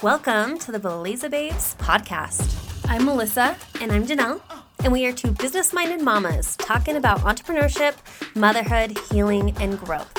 [0.00, 2.54] Welcome to the Beleza Babes podcast.
[2.88, 3.56] I'm Melissa.
[3.80, 4.40] And I'm Janelle.
[4.84, 7.96] And we are two business minded mamas talking about entrepreneurship,
[8.36, 10.14] motherhood, healing, and growth.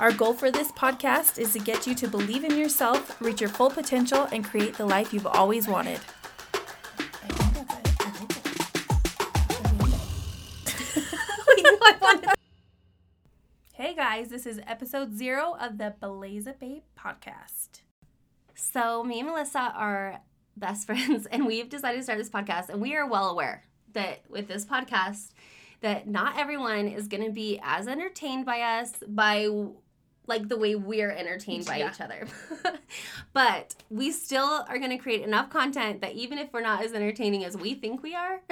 [0.00, 3.48] Our goal for this podcast is to get you to believe in yourself, reach your
[3.48, 6.00] full potential, and create the life you've always wanted.
[13.78, 17.65] Hey guys, this is episode zero of the Beleza Babe podcast.
[18.76, 20.20] So, me and Melissa are
[20.54, 22.68] best friends, and we've decided to start this podcast.
[22.68, 23.62] And we are well aware
[23.94, 25.30] that with this podcast,
[25.80, 29.48] that not everyone is going to be as entertained by us by
[30.26, 31.90] like the way we're entertained by Yeah.
[31.90, 32.26] each other.
[33.32, 36.92] but we still are going to create enough content that even if we're not as
[36.92, 38.42] entertaining as we think we are,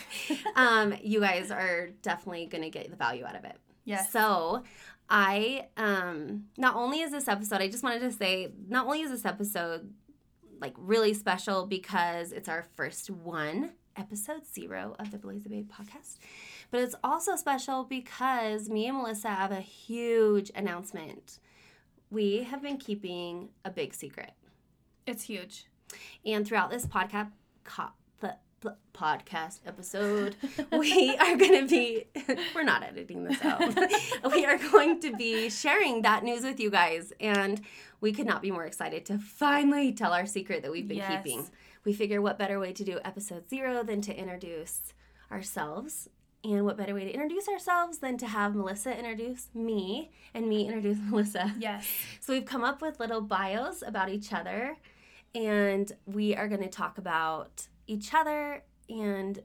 [0.56, 3.56] um, you guys are definitely going to get the value out of it.
[3.84, 4.10] Yes.
[4.10, 4.64] So,
[5.08, 9.10] I um not only is this episode, I just wanted to say, not only is
[9.10, 9.92] this episode
[10.60, 16.18] like really special because it's our first one, episode zero of the Beleza Babe podcast,
[16.70, 21.38] but it's also special because me and Melissa have a huge announcement.
[22.10, 24.32] We have been keeping a big secret.
[25.06, 25.66] It's huge.
[26.24, 27.30] And throughout this podcast,
[27.64, 28.36] co- the,
[28.94, 30.36] podcast episode,
[30.72, 32.04] we are going to be,
[32.54, 33.62] we're not editing this out.
[34.32, 37.12] we are going to be sharing that news with you guys.
[37.20, 37.60] And
[38.00, 41.22] we could not be more excited to finally tell our secret that we've been Yes.
[41.22, 41.48] keeping.
[41.84, 44.94] We figure what better way to do episode zero than to introduce
[45.30, 46.08] ourselves.
[46.44, 50.66] And what better way to introduce ourselves than to have Melissa introduce me and me
[50.66, 51.52] introduce Melissa.
[51.58, 51.86] Yes.
[52.20, 54.76] So we've come up with little bios about each other,
[55.34, 59.40] and we are going to talk about each other and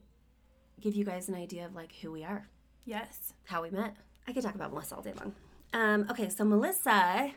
[0.80, 2.48] give you guys an idea of like who we are,
[2.86, 3.34] Yes.
[3.46, 3.96] how we met.
[4.28, 5.34] I could talk about Melissa all day long.
[5.74, 7.32] Um, okay, so Melissa,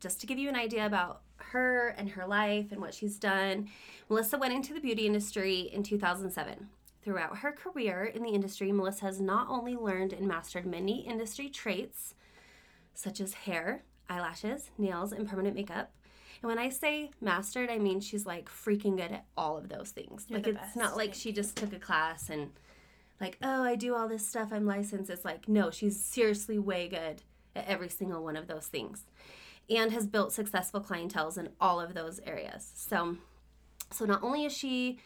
[0.00, 3.68] just to give you an idea about her and her life and what she's done,
[4.08, 6.68] Melissa went into the beauty industry in 2007.
[7.02, 11.48] Throughout her career in the industry, Melissa has not only learned and mastered many industry
[11.48, 12.14] traits,
[12.94, 15.90] such as hair, eyelashes, nails, and permanent makeup.
[16.40, 19.90] And when I say mastered, I mean she's like freaking good at all of those
[19.90, 20.26] things.
[20.28, 20.76] You're like it's best.
[20.76, 22.50] not like she just took a class and
[23.20, 25.10] like, oh, I do all this stuff, I'm licensed.
[25.10, 27.22] It's like, no, she's seriously way good
[27.54, 29.04] at every single one of those things.
[29.70, 32.72] And has built successful clientels in all of those areas.
[32.74, 33.16] So
[33.92, 34.98] so not only is she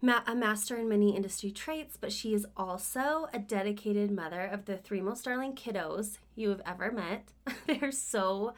[0.00, 4.66] ma- a master in many industry traits, but she is also a dedicated mother of
[4.66, 7.32] the three most darling kiddos you have ever met.
[7.66, 8.54] They're so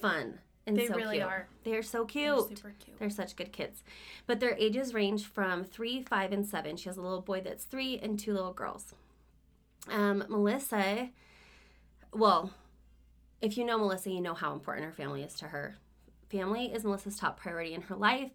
[0.00, 1.26] fun and They so really cute.
[1.26, 1.46] are.
[1.64, 2.48] They're so They're cute.
[2.48, 2.98] super cute.
[2.98, 3.82] They're such good kids.
[4.26, 6.76] But their ages range from three, five, and seven.
[6.76, 8.94] She has a little boy that's three and two little girls.
[9.90, 11.10] Um, Melissa,
[12.12, 12.50] well,
[13.42, 15.76] if you know Melissa, you know how important her family is to her.
[16.30, 18.30] Family is Melissa's top priority in her life,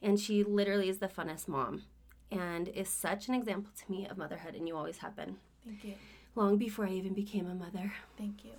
[0.00, 1.82] and she literally is the funnest mom
[2.30, 5.36] and is such an example to me of motherhood, and you always have been.
[5.66, 5.94] Thank you.
[6.34, 8.52] Long before I even became a mother Thank you.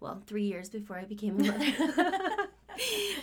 [0.00, 2.36] well, three years before I became a mother.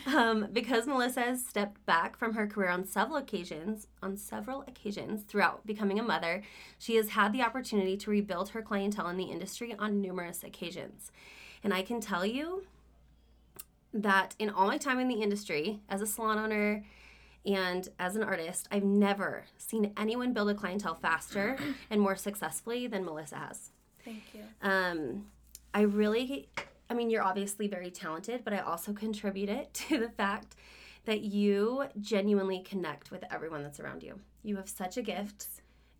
[0.07, 5.23] um, because Melissa has stepped back from her career on several occasions, on several occasions
[5.23, 6.43] throughout becoming a mother,
[6.77, 11.11] she has had the opportunity to rebuild her clientele in the industry on numerous occasions.
[11.63, 12.63] And I can tell you
[13.93, 16.85] that in all my time in the industry as a salon owner
[17.45, 21.57] and as an artist, I've never seen anyone build a clientele faster
[21.89, 23.71] and more successfully than Melissa has.
[24.03, 24.41] Thank you.
[24.61, 25.25] Um,
[25.73, 26.49] I really,
[26.89, 30.55] I mean, you're obviously very talented, but I also contribute it to the fact
[31.05, 34.19] that you genuinely connect with everyone that's around you.
[34.43, 35.47] You have such a gift,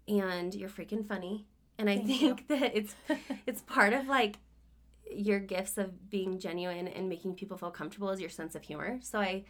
[0.08, 1.46] and you're freaking funny.
[1.78, 2.96] And I Thank think that it's
[3.48, 4.38] it's part of like
[5.10, 9.00] your gifts of being genuine and making people feel comfortable is your sense of humor.
[9.02, 9.44] So I,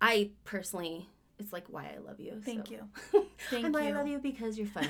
[0.00, 1.08] I personally,
[1.38, 2.40] it's like why I love you.
[2.44, 2.72] Thank so.
[2.72, 3.24] you.
[3.50, 4.88] Thank I'm like, I love you because you're funny.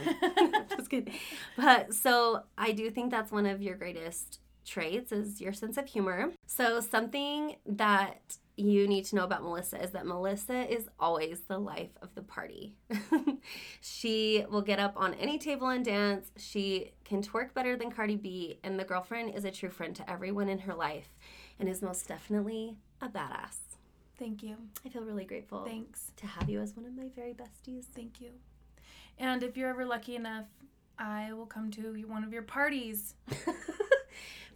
[0.70, 1.12] Just kidding.
[1.56, 5.86] But so I do think that's one of your greatest traits is your sense of
[5.86, 6.32] humor.
[6.46, 11.58] So something that you need to know about Melissa is that Melissa is always the
[11.58, 12.74] life of the party.
[13.80, 16.30] she will get up on any table and dance.
[16.36, 20.10] She can twerk better than Cardi B, and the girlfriend is a true friend to
[20.10, 21.08] everyone in her life
[21.58, 23.56] and is most definitely a badass.
[24.18, 24.56] Thank you.
[24.84, 26.12] I feel really grateful Thanks.
[26.16, 27.84] to have you as one of my very besties.
[27.94, 28.30] Thank you.
[29.18, 30.46] And if you're ever lucky enough,
[30.98, 33.14] I will come to one of your parties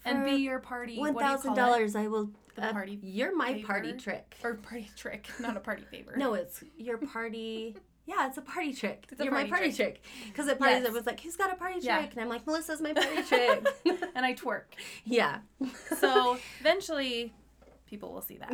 [0.05, 0.94] and be your party.
[0.94, 1.94] You thousand dollars.
[1.97, 2.31] I will.
[2.56, 3.67] The uh, party You're my favor?
[3.67, 4.37] party trick.
[4.43, 6.14] Or party trick, not a party favor.
[6.17, 7.76] No, it's your party.
[8.06, 9.06] yeah, it's a party trick.
[9.11, 10.02] It's You're party my party trick.
[10.02, 10.26] trick.
[10.26, 10.87] Because at parties, Yes.
[10.88, 11.85] it was like, who's got a party trick?
[11.85, 12.06] Yeah.
[12.11, 13.64] And I'm like, Melissa's my party trick.
[14.17, 14.62] And I twerk.
[15.05, 15.38] yeah.
[15.99, 17.32] So eventually,
[17.87, 18.52] people will see that.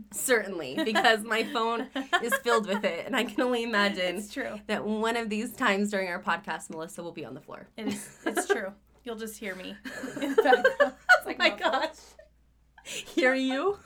[0.12, 1.86] Certainly, because my phone
[2.22, 4.58] is filled with it, and I can only imagine It's true.
[4.66, 7.68] that one of these times during our podcast, Melissa will be on the floor.
[7.76, 8.16] It is.
[8.26, 8.72] It's true.
[9.08, 9.74] You'll just hear me.
[10.20, 10.92] It's like oh
[11.38, 11.60] my muffled.
[11.60, 11.96] gosh.
[12.84, 13.78] Hear you?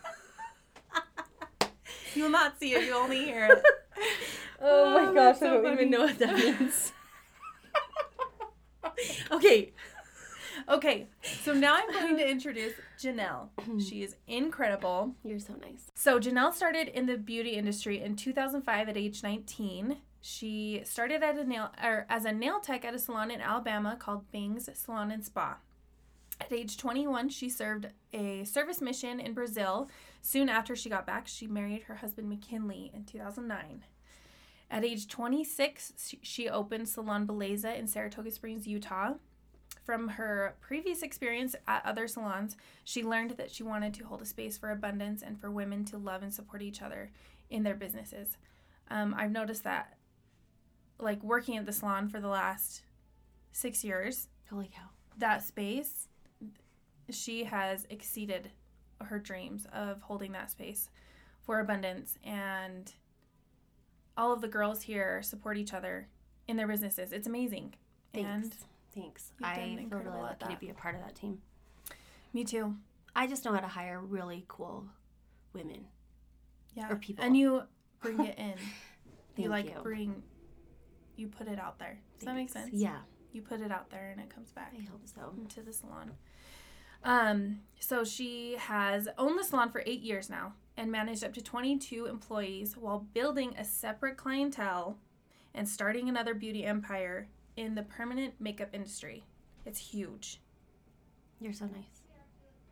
[2.17, 2.87] You will not see it.
[2.87, 3.63] You only hear it.
[4.61, 5.75] Oh my Oh, gosh, that's I don't funny.
[5.75, 6.93] even know what that means.
[9.31, 9.73] okay.
[10.69, 11.07] Okay,
[11.45, 13.49] so now I'm going to introduce Janelle.
[13.81, 15.15] She is incredible.
[15.23, 15.87] You're so nice.
[15.95, 19.99] So Janelle started in the beauty industry in 2005 at age 19.
[20.23, 23.97] She started at a nail or as a nail tech at a salon in Alabama
[23.99, 25.57] called Bing's Salon and Spa.
[26.41, 29.91] At age 21, she served a service mission in Brazil.
[30.21, 33.85] Soon after she got back, she married her husband McKinley in 2009.
[34.71, 39.15] At age 26, she- opened Salon Beleza in Saratoga Springs, Utah.
[39.85, 44.27] From her previous experience at other salons, she learned that she wanted to hold a
[44.27, 47.11] space for abundance and for women to love and support each other
[47.51, 48.37] in their businesses.
[48.89, 49.97] Um, I've noticed that,
[51.03, 52.83] like working at the salon for the last
[53.53, 54.89] six years, Holy cow.
[55.19, 56.09] that space,
[57.11, 58.51] she has exceeded
[59.05, 60.89] her dreams of holding that space
[61.43, 62.17] for abundance.
[62.25, 62.93] And
[64.17, 66.09] all of the girls here support each other
[66.47, 67.13] in their businesses.
[67.13, 67.75] It's amazing.
[68.15, 68.29] Thanks.
[68.31, 68.55] And
[68.95, 69.33] Thanks.
[69.43, 71.41] I feel really lucky to be a part of that team.
[72.33, 72.77] me too.
[73.17, 74.87] I just know how to hire really cool
[75.53, 75.87] women.
[76.75, 76.91] Yeah.
[76.91, 77.25] Or people.
[77.25, 77.63] And you
[78.01, 78.55] bring it in.
[79.35, 79.81] Thank you like you.
[79.83, 80.23] bring
[81.17, 81.99] you put it out there.
[82.19, 82.71] Does that make sense?
[82.73, 82.99] Yeah,
[83.33, 85.33] You put it out there and it comes back I hope so.
[85.37, 86.13] into the salon.
[87.05, 91.43] Um, so she has owned the salon for eight years now and managed up to
[91.43, 94.99] 22 employees while building a separate clientele
[95.55, 99.25] and starting another beauty empire in the permanent makeup industry.
[99.67, 100.41] It's huge.
[101.41, 102.03] You're so nice.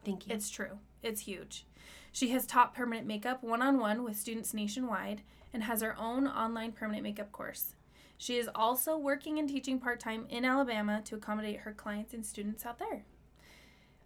[0.04, 0.34] Thank you.
[0.34, 0.78] It's true.
[1.02, 1.66] It's huge.
[2.12, 5.22] She has taught permanent makeup one on one with students nationwide
[5.52, 7.74] and has her own online permanent makeup course.
[8.20, 12.24] She is also working and teaching part time in Alabama to accommodate her clients and
[12.24, 13.06] students out there.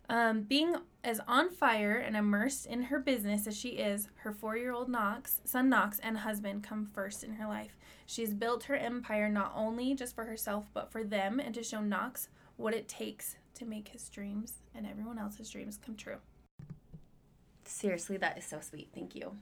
[0.08, 4.56] Um, being as on fire and immersed in her business as she is, her four
[4.56, 7.76] year old Knox, son Knox, and husband come first in her life.
[8.06, 11.64] She has built her empire not only just for herself, but for them and to
[11.64, 16.18] show Knox what it takes to make his dreams and everyone else's dreams come true.
[17.64, 18.90] Seriously, that is so sweet.
[18.94, 19.32] Thank you.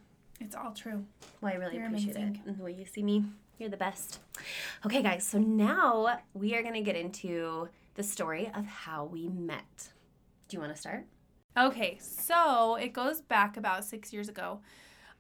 [0.40, 1.04] It's all true.
[1.42, 2.36] Well, I really You're appreciate amazing.
[2.36, 2.48] it.
[2.48, 3.26] And the way you see me,
[3.62, 4.18] you're the best.
[4.84, 9.28] Okay, guys, so now we are going to get into the story of how we
[9.28, 9.92] met.
[10.48, 11.06] Do you want to start?
[11.56, 14.60] Okay, so it goes back about six years ago.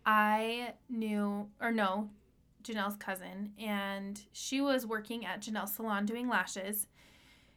[0.04, 2.10] I knew, or no,
[2.64, 6.88] Janelle's cousin, and she was working at Janelle's salon doing lashes.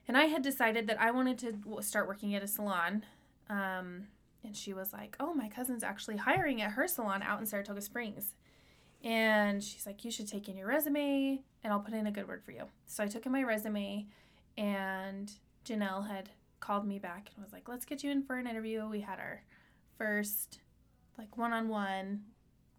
[0.08, 3.04] And I had decided that I wanted to start working at a salon.
[3.50, 4.08] Um,
[4.44, 7.82] and she was like, Oh, my cousin's actually hiring at her salon out in Saratoga
[7.82, 8.36] Springs.
[9.06, 12.28] And she's like, You should take in your resume and I'll put in a good
[12.28, 12.66] word for you.
[12.86, 14.06] So I took in my resume,
[14.56, 15.32] and
[15.66, 16.30] Janelle had
[16.60, 19.20] called me back and was like, "Let's get you in for an interview." We had
[19.20, 19.42] our
[19.98, 20.60] first
[21.18, 22.22] like one-on-one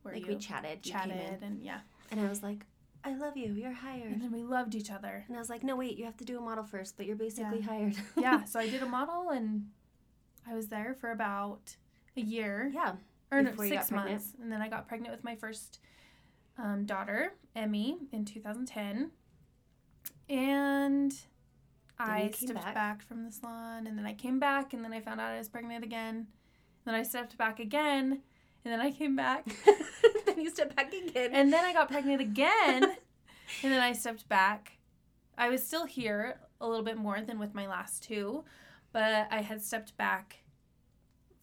[0.03, 0.83] where Like we chatted.
[0.85, 1.81] Chatted and yeah,
[2.13, 2.65] and I was like,
[3.03, 3.55] I love you.
[3.55, 4.13] You're hired.
[4.13, 5.25] and then we loved each other.
[5.27, 7.17] And I was like, no, wait, you have to do a model first, but you're
[7.17, 7.97] basically hired.
[8.17, 9.67] yeah, so I did a model and
[10.49, 11.75] I was there for about
[12.17, 12.93] a year yeah.
[13.33, 14.11] or no, six got pregnant.
[14.11, 15.81] months, and then I got pregnant with my first
[16.59, 19.11] um, daughter, Emmy, in 2010,
[20.29, 21.15] and
[21.99, 22.75] I stepped back.
[22.75, 23.03] back.
[23.03, 25.49] from the salon, and then I came back, and then I found out I was
[25.49, 26.27] pregnant again.
[26.85, 28.23] Then I stepped back again,
[28.65, 29.47] and then I came back,
[30.27, 31.31] then you stepped back again.
[31.33, 32.83] and then I got pregnant again,
[33.63, 34.79] and then I stepped back.
[35.39, 38.45] I was still here a little bit more than with my last two,
[38.93, 40.39] but I had stepped back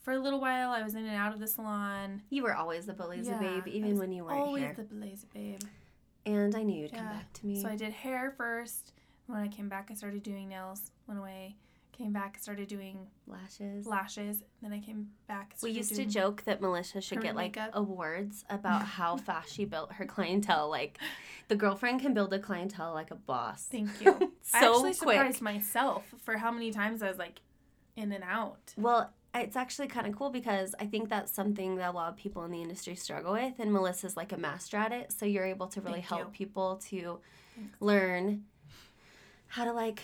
[0.03, 0.69] for a little while.
[0.69, 2.21] I was in and out of the salon.
[2.29, 4.75] you were always the Beleza Yeah, babe, even when you weren't Always here.
[4.77, 5.61] the Beleza babe.
[6.25, 7.61] And I knew you'd come back to me.
[7.61, 8.93] So I did hair first.
[9.27, 10.91] When I came back, I started doing nails.
[11.07, 11.55] Went away.
[11.91, 13.85] Came back, started doing Lashes.
[13.85, 14.41] lashes.
[14.63, 15.53] Then I came back.
[15.61, 17.69] We used to joke that Melissa should get like makeup.
[17.73, 20.69] awards about how fast she built her clientele.
[20.69, 20.97] Like,
[21.49, 23.67] the girlfriend can build a clientele like a boss.
[23.71, 24.33] Thank you.
[24.53, 25.17] I so actually quick.
[25.17, 27.41] surprised myself for how many times I was like
[27.95, 28.73] in and out.
[28.75, 32.15] Well, it's actually kind of cool because I think that's something that a lot of
[32.17, 35.11] people in the industry struggle with, and Melissa's like a master at it.
[35.11, 36.45] So you're able to really Thank help you.
[36.45, 37.19] people to
[37.55, 37.75] Thanks.
[37.79, 38.43] learn
[39.47, 40.01] how to like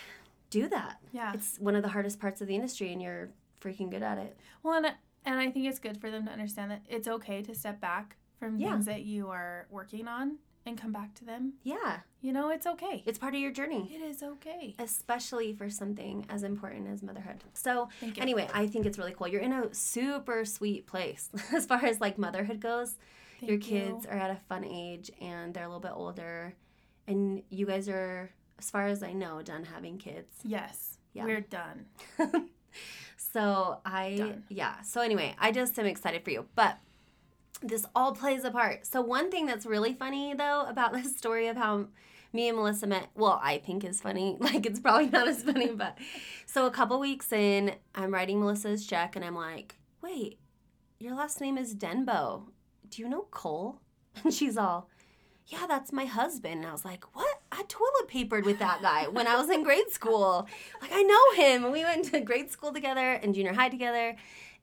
[0.50, 0.98] do that.
[1.12, 1.34] Yeah.
[1.34, 3.30] It's one of the hardest parts of the industry, and you're
[3.62, 4.36] freaking good at it.
[4.64, 4.94] Well, and,
[5.26, 8.16] and I think it's good for them to understand that it's okay to step back
[8.40, 8.72] from Yeah.
[8.72, 11.54] things that you are working on and come back to them.
[11.64, 13.02] Yeah, You know, it's okay.
[13.06, 14.76] it's part of your journey, It is okay.
[14.78, 17.44] especially for something as important as motherhood.
[17.54, 19.28] So, anyway, I think it's really cool.
[19.28, 22.96] You're in a super sweet place as far as like motherhood goes.
[23.42, 23.80] your Thank you.
[23.80, 26.54] kids are at a fun age and they're a little bit older,
[27.08, 30.36] and you guys are, as far as I know, done having kids.
[30.44, 30.98] Yes.
[31.14, 31.24] Yeah.
[31.26, 31.86] We're done.
[33.18, 34.44] so I Done.
[34.50, 34.82] yeah.
[34.82, 36.46] So anyway, I just am excited for you.
[36.56, 36.78] But
[37.62, 38.86] this all plays a part.
[38.86, 41.88] So one thing that's really funny though about this story of how
[42.32, 44.38] me and Melissa met, well, I think is funny.
[44.40, 45.98] Like it's probably not as funny, but
[46.46, 50.40] so a couple weeks in, I'm writing Melissa's check and I'm like, "Wait,
[51.00, 52.44] your last name is Denbo.
[52.90, 53.82] Do you know Cole?"
[54.24, 54.90] And she's all,
[55.48, 57.42] "Yeah, that's my husband." And I was like, "What?
[57.52, 60.48] I toilet papered with that guy when I was in grade school.
[60.82, 61.72] Like I know him.
[61.72, 64.16] We went to grade school together and junior high together."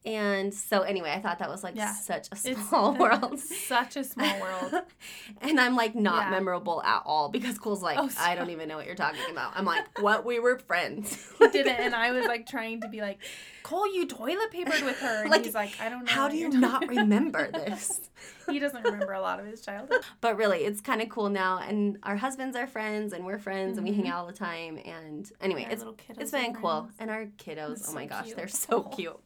[0.06, 1.92] And so anyway, I thought that was like Yeah.
[1.92, 3.38] such a It's small world.
[3.66, 4.72] Such a small world.
[5.40, 6.30] and I'm like not Yeah.
[6.30, 9.52] memorable at all because Cole's like, Oh, I don't even know what you're talking about.
[9.56, 10.24] I'm like, what?
[10.24, 11.18] We were friends.
[11.38, 13.18] He did it, and I was like trying to be like,
[13.64, 15.22] Cole, you toilet papered with her.
[15.22, 16.10] And Like, he's like, I don't know.
[16.12, 18.00] How do you not remember this?
[18.48, 20.02] He doesn't remember a lot of his childhood.
[20.20, 21.58] But really, it's kind of cool now.
[21.58, 24.10] And our husbands are friends, and we're friends, and we hang Mhm.
[24.10, 24.78] out all the time.
[24.84, 26.88] And anyway, Our it's it's been cool.
[27.00, 28.36] And our kiddos, oh my so gosh, cute.
[28.36, 28.94] they're so Oh.
[28.94, 29.20] cute.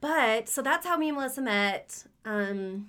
[0.00, 2.04] But so that's how me and Melissa met.
[2.24, 2.88] Um,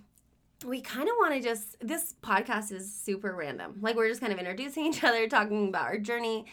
[0.66, 3.78] we kind of want to just this podcast is super random.
[3.82, 6.46] Like we're just kind of introducing each other, talking about our journey.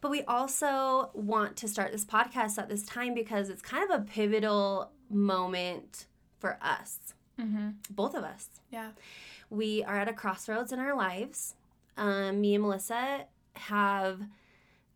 [0.00, 4.00] But we also want to start this podcast at this time because it's kind of
[4.00, 6.06] a pivotal moment
[6.38, 6.98] for us,
[7.38, 7.70] Mm-hmm.
[7.90, 8.48] both of us.
[8.70, 8.90] Yeah.
[9.50, 11.54] We are at a crossroads in our lives.
[11.98, 13.26] Um, me and Melissa
[13.56, 14.20] have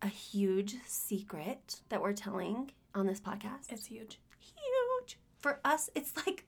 [0.00, 3.70] a huge secret that we're telling on this podcast.
[3.70, 4.18] It's huge.
[5.44, 6.46] For us, it's like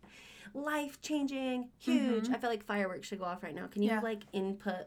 [0.55, 2.29] life changing, huge.
[2.29, 2.35] Mhm.
[2.35, 3.67] I feel like fireworks should go off right now.
[3.67, 4.01] Can you Yeah.
[4.01, 4.87] like input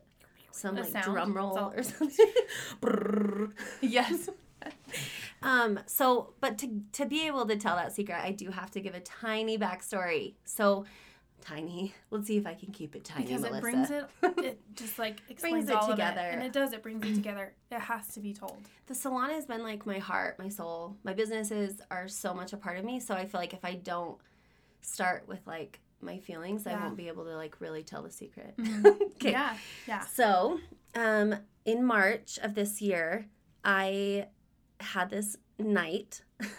[0.52, 1.06] some A like sound?
[1.06, 2.26] drum roll all- or something?
[3.82, 4.30] Yes.
[5.44, 8.82] um, so, but to, to be able to tell that secret, I do have to
[8.82, 10.34] give a tiny backstory.
[10.44, 10.86] So,
[11.42, 11.94] tiny.
[12.12, 13.58] Let's see if I can keep it tiny, because Melissa.
[13.58, 14.10] it brings it,
[14.46, 16.22] it just like explains it all together.
[16.22, 16.74] it, and it does.
[16.74, 17.54] It brings it together.
[17.72, 18.58] It has to be told.
[18.88, 20.98] the salon has been like my heart, my soul.
[21.04, 23.00] My businesses are so much a part of me.
[23.00, 24.18] So I feel like if I don't
[24.82, 28.54] start with like my feelings, I won't be able to like really tell the secret.
[28.58, 28.86] Mhm.
[29.16, 29.32] okay.
[29.32, 29.58] Yeah.
[29.88, 30.02] Yeah.
[30.06, 30.60] So,
[30.96, 33.28] um, in March of this year,
[33.64, 34.28] I
[34.80, 36.22] had this night.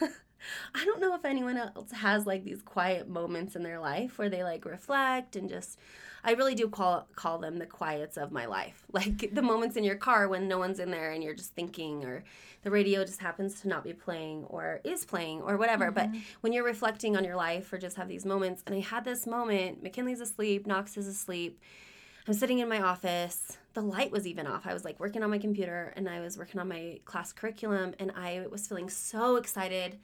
[0.74, 4.28] I don't know if anyone else has like these quiet moments in their life where
[4.28, 5.78] they like reflect and just
[6.22, 8.84] I really do call call them the quiets of my life.
[8.92, 12.04] Like the moments in your car when no one's in there and you're just thinking
[12.04, 12.24] or
[12.62, 15.90] the radio just happens to not be playing or is playing or whatever.
[15.90, 16.20] But Mhm.
[16.42, 19.26] when you're reflecting on your life or just have these moments and I had this
[19.26, 21.58] moment, McKinley's asleep, Knox is asleep.
[22.28, 23.56] I'm sitting in my office.
[23.72, 24.66] The light was even off.
[24.66, 27.94] I was like working on my computer and I was working on my class curriculum
[27.98, 29.98] and I was feeling so excited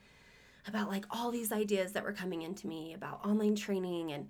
[0.67, 4.27] about like all these ideas that were coming into me about online training and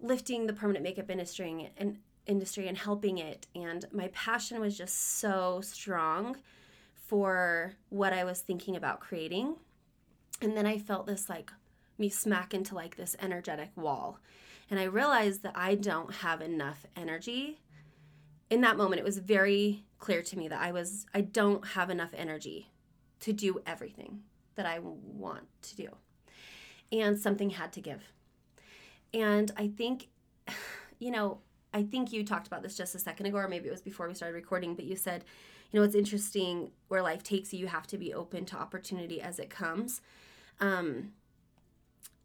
[0.00, 5.18] lifting the permanent makeup industry and industry and helping it and my passion was just
[5.18, 6.36] so strong
[7.10, 9.56] for what I was thinking about creating.
[10.40, 11.50] And then I felt this like
[11.98, 14.20] me smack into like this energetic wall.
[14.70, 17.58] And I realized that I don't have enough energy.
[18.48, 21.90] In that moment, it was very clear to me that I was I don't have
[21.90, 22.70] enough energy
[23.20, 24.20] to do everything
[24.60, 25.88] that I want to do.
[26.92, 28.02] And something had to give.
[29.14, 30.08] And I think,
[30.98, 31.38] you know,
[31.72, 34.06] I think you talked about this just a second ago, or maybe it was before
[34.06, 35.24] we started recording, but you said,
[35.72, 39.22] you know, it's interesting where life takes you, you have to be open to opportunity
[39.22, 40.02] as it comes.
[40.60, 41.12] Um,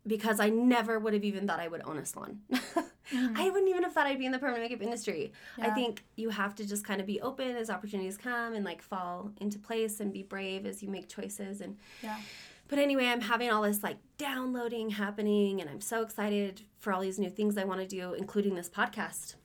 [0.07, 2.39] because I never would have even thought I would own a salon.
[2.51, 2.83] Mhm.
[3.37, 5.31] I wouldn't even have thought I'd be in the permanent makeup industry.
[5.61, 8.81] I think you have to just kind of be open as opportunities come and like
[8.81, 12.19] fall into place and be brave as you make choices and Yeah.
[12.67, 17.01] but anyway, I'm having all this like downloading happening and I'm so excited for all
[17.01, 19.35] these new things I want to do including this podcast.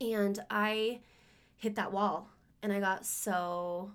[0.00, 1.00] And I
[1.56, 2.28] hit that wall
[2.62, 3.92] and I got so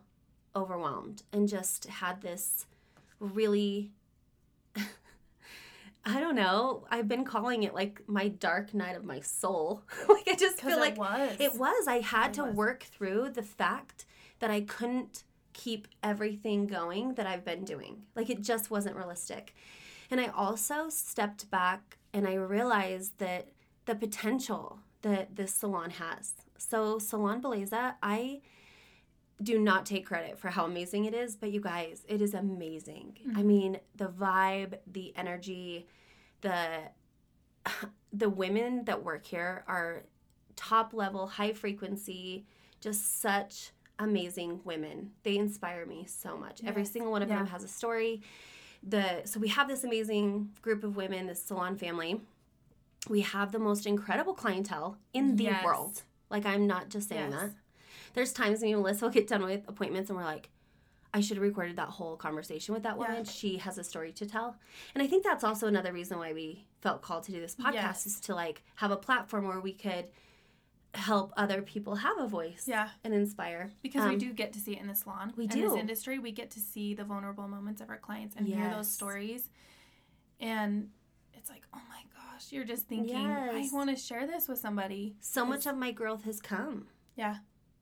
[0.56, 2.66] overwhelmed and just had this
[3.20, 3.92] really
[6.04, 6.86] I don't know.
[6.90, 9.84] I've been calling it like my dark night of my soul.
[10.10, 11.36] like I just feel it like was.
[11.40, 11.88] it was.
[11.88, 12.56] I had It to was.
[12.56, 14.06] work through the fact
[14.40, 18.04] that I couldn't keep everything going that I've been doing.
[18.16, 19.54] Like it just wasn't realistic.
[20.10, 23.50] And I also stepped back and I realized that
[23.86, 26.34] the potential that this salon has.
[26.58, 28.42] So, Salon Beleza, I
[29.42, 33.18] do not take credit for how amazing it is, but you guys, it is amazing.
[33.36, 33.46] I Mhm.
[33.46, 35.88] mean, the vibe, the energy,
[36.42, 36.90] the
[38.14, 40.04] the women that work here are
[40.56, 42.46] top level, high frequency,
[42.82, 45.12] just such amazing women.
[45.24, 46.64] They inspire me so much.
[46.64, 47.38] Every single one of Yeah.
[47.38, 48.22] them has a story.
[48.84, 52.22] The so we have this amazing group of women, this salon family.
[53.08, 55.64] We have the most incredible clientele in the Yes.
[55.64, 56.04] world.
[56.30, 57.40] Like I'm not just saying Yes.
[57.42, 57.52] that.
[58.14, 60.50] There's times me and Melissa will get done with appointments and we're like,
[61.14, 63.18] I should have recorded that whole conversation with that woman.
[63.18, 63.24] Yeah.
[63.32, 64.56] She has a story to tell.
[64.96, 67.74] And I think that's also another reason why we felt called to do this podcast
[67.74, 68.06] Yes.
[68.06, 70.06] is to like have a platform where we could
[70.94, 72.90] help other people have a voice Yeah.
[73.04, 73.72] and inspire.
[73.82, 75.34] Because we Um, do get to see it in the salon.
[75.38, 75.62] we in do.
[75.70, 76.18] this industry.
[76.20, 79.50] We get to see the vulnerable moments of our clients and hear those stories.
[80.40, 80.90] And
[81.34, 85.16] it's like, oh my gosh, you're just thinking, I want to share this with somebody.
[85.20, 87.38] So much of my growth has come Yeah.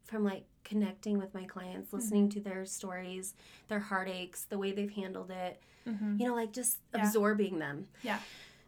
[0.10, 3.36] From like connecting with my clients, listening to their stories,
[3.68, 6.18] their heartaches, the way they've handled it, Mm-hmm.
[6.20, 7.02] you know, like just Yeah.
[7.02, 7.88] absorbing them.
[8.04, 8.20] Yeah.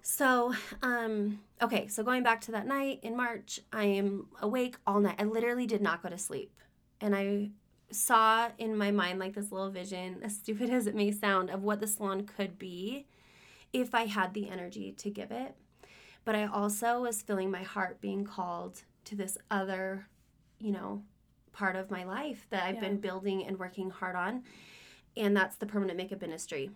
[0.02, 5.00] So, um, okay, so going back to that night in March, I am awake all
[5.00, 5.18] night.
[5.20, 6.52] I literally did not go to sleep.
[7.00, 7.50] And I
[7.92, 11.62] saw in my mind like this little vision, as stupid as it may sound, of
[11.64, 13.06] what the salon could be
[13.74, 15.56] if I had the energy to give it.
[16.26, 20.08] But I also was feeling my heart being called to this other,
[20.60, 21.04] you know,
[21.54, 22.82] part of my life that I've Yeah.
[22.82, 24.44] been building and working hard on.
[25.18, 26.72] And that's the permanent makeup industry.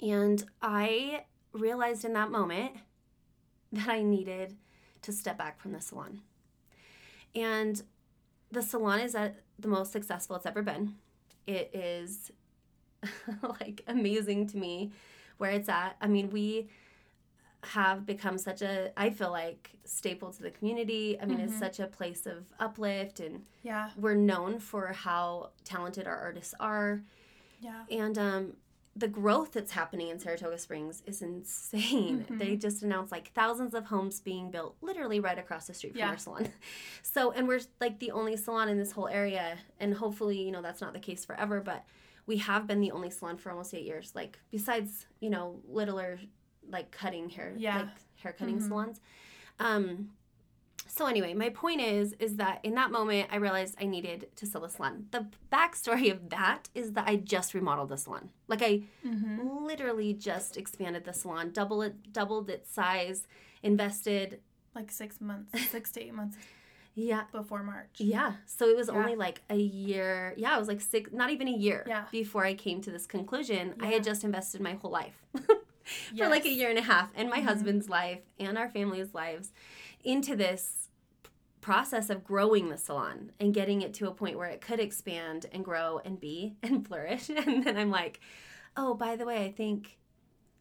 [0.00, 2.76] And I realized in that moment
[3.72, 4.56] that I needed
[5.02, 6.22] to step back from the salon.
[7.34, 7.82] And
[8.50, 10.96] the salon is at the most successful it's ever been.
[11.46, 12.32] It is
[13.60, 14.92] like amazing to me
[15.36, 15.96] where it's at.
[16.00, 16.68] I mean, we
[17.64, 21.18] have become such a I feel like staple to the community.
[21.20, 21.58] I mean, it's Mhm.
[21.58, 23.90] such a place of uplift and Yeah.
[23.96, 27.02] we're known for how talented our artists are
[27.60, 27.84] Yeah.
[27.90, 28.56] and um,
[28.94, 32.24] the growth that's happening in Saratoga Springs is insane.
[32.28, 32.38] Mhm.
[32.38, 36.00] They just announced like thousands of homes being built literally right across the street from
[36.00, 36.10] Yeah.
[36.10, 36.48] our salon.
[37.02, 39.58] So, and we're like the only salon in this whole area.
[39.80, 41.84] And hopefully, you know, that's not the case forever, but
[42.26, 44.14] we have been the only salon for almost eight years.
[44.14, 46.20] Like, besides, you know, littler,
[46.70, 47.78] like cutting hair, Yeah.
[47.78, 47.88] like
[48.22, 48.68] hair cutting Mhm.
[48.68, 49.00] salons.
[49.60, 50.10] Um,
[50.86, 54.46] so anyway, my point is, is that in that moment, I realized I needed to
[54.46, 55.06] sell the salon.
[55.10, 58.30] The backstory of that is that I just remodeled the salon.
[58.48, 59.64] Like I Mm-hmm.
[59.64, 63.26] literally just expanded the salon, double it, doubled its size,
[63.62, 64.40] invested.
[64.74, 66.36] Like six months, six to eight months
[66.94, 67.96] Yeah, before March.
[67.98, 68.34] yeah.
[68.46, 68.94] So it was Yeah.
[68.94, 70.34] only like a year.
[70.36, 72.06] Yeah, it was like six, not even a year Yeah.
[72.10, 73.74] before I came to this conclusion.
[73.80, 75.22] I had just invested my whole life.
[76.12, 76.24] Yes.
[76.24, 77.44] for like a year and a half and my Mhm.
[77.44, 79.52] husband's life and our family's lives
[80.04, 80.88] into this
[81.60, 85.46] process of growing the salon and getting it to a point where it could expand
[85.52, 88.20] and grow and be and flourish and then i'm like
[88.76, 89.98] oh by the way i think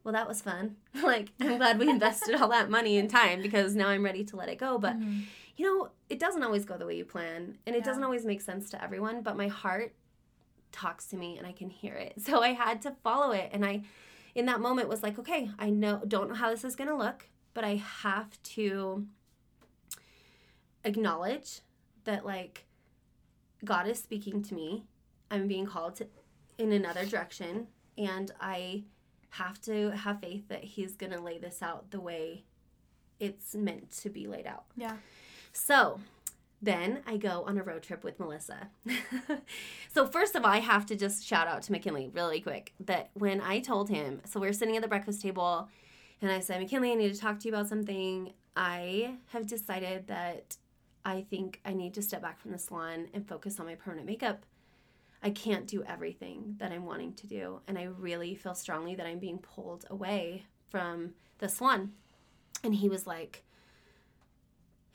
[0.04, 3.76] well that was fun like i'm glad we invested all that money and time because
[3.76, 5.24] now i'm ready to let it go but Mhm.
[5.56, 7.86] you know it doesn't always go the way you plan and it Yeah.
[7.86, 9.94] doesn't always make sense to everyone but my heart
[10.72, 13.63] talks to me and i can hear it so i had to follow it and
[13.66, 13.82] i
[14.38, 16.95] in that moment was like okay i know don't know how this is going to
[16.95, 19.06] look but i have to
[20.86, 21.62] acknowledge
[22.06, 22.65] that like
[23.65, 24.86] god is speaking to me
[25.32, 26.08] i'm being called to
[26.58, 28.84] in another direction and i
[29.32, 32.43] have to have faith that he's going to lay this out the way
[33.19, 34.97] it's meant to be laid out Yeah.
[35.52, 36.00] so
[36.62, 38.70] then I go on a road trip with Melissa.
[39.93, 43.12] so, first of all, I have to just shout out to McKinley really quick that
[43.13, 45.70] when I told him, so we are sitting at the breakfast table,
[46.22, 48.34] and I said, McKinley, I need to talk to you about something.
[48.56, 50.58] I have decided that
[51.06, 54.08] I think I need to step back from the salon and focus on my permanent
[54.08, 54.43] makeup.
[55.22, 59.06] I can't do everything that I'm wanting to do, and I really feel strongly that
[59.06, 61.93] I'm being pulled away from the salon.
[62.63, 63.43] And he was like,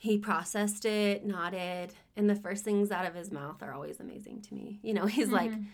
[0.03, 4.41] he processed it, nodded, and the first things out of his mouth are always amazing
[4.41, 4.77] to me.
[4.83, 5.67] You know, he's like, Mhm.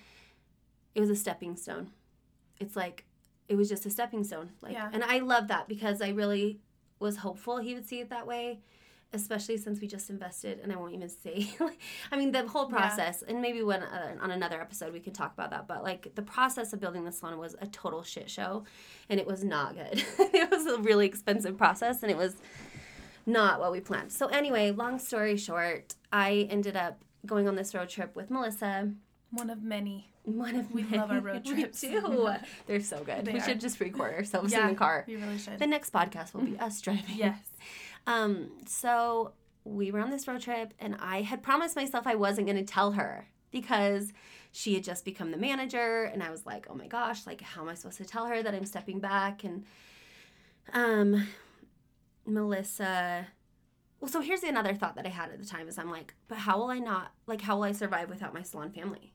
[0.94, 1.90] it was a stepping stone.
[2.60, 3.06] It's like
[3.48, 4.52] it was just a stepping stone.
[4.62, 4.92] Like Yeah.
[4.94, 6.60] and I love that because I really
[7.00, 8.60] was hopeful he would see it that way,
[9.14, 11.50] especially since we just invested and I won't even say
[12.12, 13.34] I mean the whole process, Yeah.
[13.34, 16.22] and maybe when uh, on another episode we can talk about that, but like the
[16.22, 18.64] process of building the salon was a total shit show
[19.10, 20.04] and it was not good.
[20.20, 22.36] it was a really expensive process and it was
[23.26, 24.12] not what we planned.
[24.12, 28.92] So anyway, long story short, I ended up going on this road trip with Melissa.
[29.32, 30.06] one of many.
[30.24, 31.82] One of We love our road We trips.
[31.82, 32.30] do.
[32.68, 33.26] They're so good.
[33.26, 33.44] They we are.
[33.44, 34.64] should just record ourselves Yeah.
[34.68, 35.06] in the car.
[35.08, 35.58] We really should.
[35.60, 37.16] The next podcast will be us driving.
[37.16, 37.40] yes.
[38.08, 38.52] Um.
[38.68, 42.58] So we were on this road trip, and I had promised myself I wasn't going
[42.58, 44.14] to tell her because
[44.52, 47.62] she had just become the manager, and I was like, oh my gosh, like how
[47.62, 49.44] am I supposed to tell her that I'm stepping back?
[49.44, 49.66] And
[50.74, 51.28] um,
[52.30, 53.28] Melissa
[54.00, 56.38] well, so here's another thought that I had at the time is I'm like, but
[56.38, 59.14] how will I not like how will I survive without my salon family?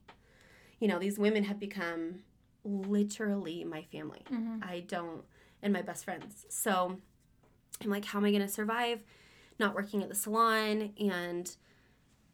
[0.78, 2.20] You know, these women have become
[2.64, 4.24] literally my family.
[4.30, 4.62] Mhm.
[4.64, 5.24] I don't
[5.62, 6.44] and my best friends.
[6.50, 6.98] So
[7.82, 9.00] I'm like, how am I gonna survive
[9.58, 11.56] not working at the salon and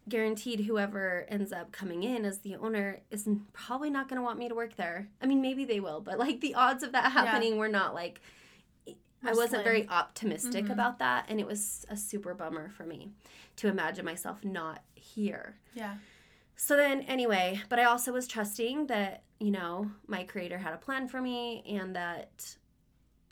[0.08, 4.38] guaranteed whoever ends up coming in as the owner is probably not going to want
[4.38, 5.08] me to work there.
[5.20, 8.20] I mean, maybe they will, but like the odds of that happening were not like
[9.22, 10.72] I wasn't very optimistic Mhm.
[10.72, 13.12] about that and it was a super bummer for me
[13.56, 15.59] to imagine myself not here.
[15.74, 15.96] Yeah.
[16.56, 20.78] So then anyway, but I also was trusting that, you know, my creator had a
[20.78, 22.56] plan for me and that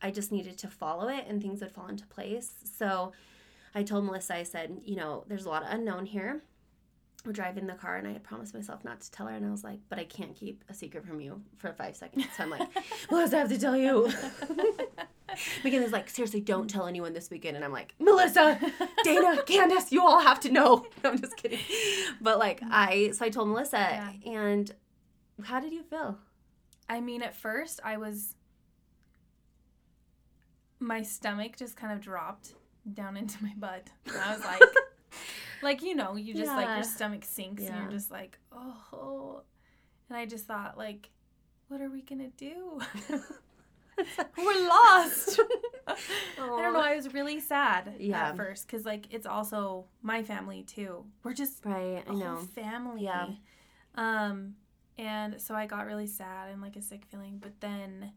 [0.00, 2.58] I just needed to follow it and things would fall into place.
[2.64, 3.12] So
[3.74, 6.42] I told Melissa, I said, you know, there's a lot of unknown here.
[7.28, 9.50] We're driving the car and I had promised myself not to tell her and I
[9.50, 12.24] was like, but I can't keep a secret from you for five seconds.
[12.34, 12.66] So I'm like,
[13.10, 14.10] Melissa, I have to tell you.
[15.62, 17.54] McKinley's like, seriously, don't tell anyone this weekend.
[17.56, 18.58] And I'm like, Melissa,
[19.04, 20.86] Dana, Candace, you all have to know.
[21.04, 21.58] I'm just kidding.
[22.18, 22.70] But like mm-hmm.
[22.72, 24.12] I so I told Melissa Yeah.
[24.24, 24.74] and
[25.44, 26.16] how did you feel?
[26.88, 28.36] I mean, at first, I was.
[30.80, 32.54] My stomach just kind of dropped
[32.94, 33.88] down into my butt.
[34.06, 34.62] And I was like,
[35.62, 39.42] like, you know, you just like your stomach sinks and you're just like, oh.
[40.08, 41.10] And I just thought, like,
[41.68, 42.80] what are we going to do?
[44.38, 45.40] We're lost.
[45.88, 45.96] I
[46.38, 46.80] don't know.
[46.80, 48.28] I was really sad Yeah.
[48.28, 51.04] at first because, like, it's also my family too.
[51.24, 52.36] We're just Right, I know.
[52.54, 53.02] family.
[53.04, 53.26] Yeah.
[53.96, 54.54] Um,
[54.96, 58.12] and so I got really sad and like a sick feeling, but then,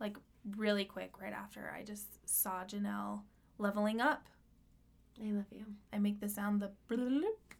[0.00, 0.16] like
[0.56, 3.20] really quick right after, I just saw Janelle
[3.58, 4.26] leveling up.
[5.20, 5.64] I love you.
[5.92, 6.70] I make the sound the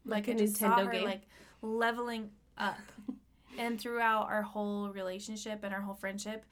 [0.05, 1.05] Like like, a Nintendo game?
[1.05, 1.23] like
[1.61, 2.79] leveling up.
[3.59, 6.45] and throughout our whole relationship and our whole friendship,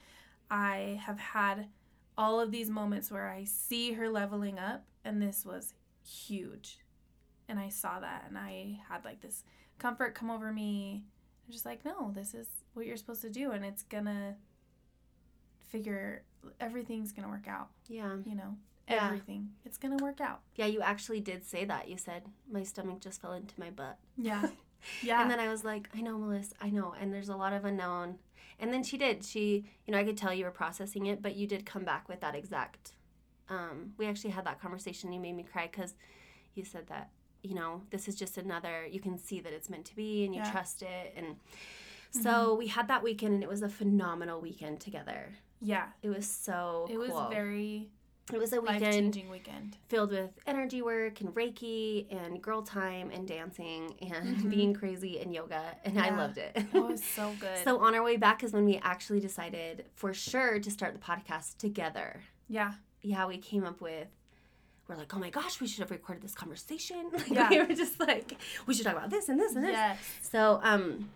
[0.49, 1.67] I have had
[2.17, 5.73] all of these moments where I see her leveling up, and this was
[6.05, 6.79] huge.
[7.47, 9.43] And I saw that, and I had like this
[9.79, 11.03] comfort come over me.
[11.47, 14.35] I'm just like, no, this is what you're supposed to do, and it's gonna
[15.71, 16.23] figure
[16.59, 17.69] everything's gonna work out.
[17.87, 18.15] Yeah.
[18.25, 18.55] You know,
[18.89, 19.05] Yeah.
[19.07, 19.49] everything.
[19.65, 20.41] It's gonna work out.
[20.55, 21.87] Yeah, you actually did say that.
[21.89, 23.97] You said my stomach just fell into my butt.
[24.17, 24.47] Yeah.
[25.03, 25.21] Yeah.
[25.21, 26.95] And then I was like, I know, Melissa, I know.
[26.99, 28.15] And there's a lot of unknown.
[28.57, 29.23] And then she did.
[29.23, 32.09] She, you know, I could tell you were processing it, but you did come back
[32.09, 32.93] with that exact.
[33.47, 35.13] Um, we actually had that conversation.
[35.13, 35.93] You made me cry because
[36.55, 37.11] you said that,
[37.43, 40.33] you know, this is just another, you can see that it's meant to be and
[40.33, 40.45] you Yeah.
[40.47, 40.51] Mm-hmm.
[40.51, 41.13] trust it.
[41.15, 41.35] And
[42.23, 45.29] so we had that weekend and it was a phenomenal weekend together.
[45.61, 45.89] yeah.
[46.01, 47.91] It was so It was very
[48.33, 49.77] it was a weekend weekend.
[49.89, 54.49] filled with energy work and Reiki and girl time and dancing and Mhm.
[54.49, 55.75] being crazy and yoga.
[55.83, 56.51] And I loved it.
[56.55, 57.57] It was so good.
[57.63, 60.99] so on our way back is when we actually decided for sure to start the
[60.99, 62.21] podcast together.
[62.47, 62.73] yeah.
[63.03, 64.07] Yeah, we came up with
[64.87, 67.09] we're like, oh my gosh, we should have recorded this conversation.
[67.13, 67.49] Like, Yeah.
[67.49, 68.35] We were just like,
[68.67, 69.71] we should talk about this and this and this.
[69.71, 69.97] Yes.
[70.21, 71.09] So, um,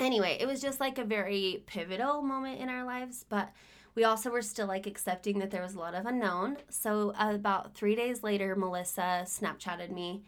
[0.00, 3.50] anyway, it was just like a very pivotal moment in our lives, but
[3.94, 6.56] we also were still like accepting that there was a lot of unknown.
[6.68, 10.22] So, about three days later, Melissa Snapchatted me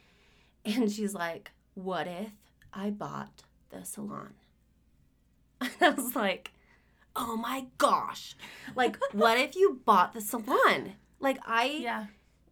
[0.64, 2.30] and she's like, What if
[2.72, 4.34] I bought the salon?
[5.60, 6.52] And I was like,
[7.14, 8.36] Oh my gosh.
[8.74, 10.94] Like, what if you bought the salon?
[11.18, 12.06] Like, I Yeah.